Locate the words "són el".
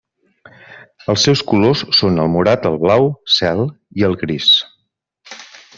1.99-2.33